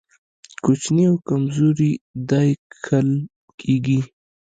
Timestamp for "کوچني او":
0.63-1.15